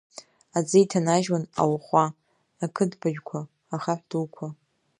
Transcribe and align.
Аӡы 0.57 0.77
иҭанажьуан 0.83 1.43
ауахәа, 1.61 2.03
ақыдбажәқәа, 2.63 3.39
ахаҳә 3.75 4.03
дуқәа. 4.09 4.47